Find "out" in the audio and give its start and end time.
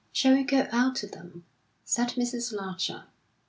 0.71-0.95